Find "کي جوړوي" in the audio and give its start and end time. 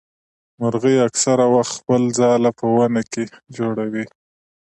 3.11-4.05